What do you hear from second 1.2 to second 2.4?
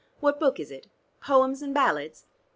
'Poems and Ballads?'